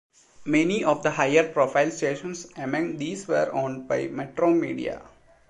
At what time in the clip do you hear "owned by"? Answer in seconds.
3.53-4.07